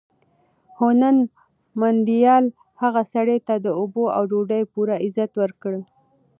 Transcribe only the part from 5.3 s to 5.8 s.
ورکړ.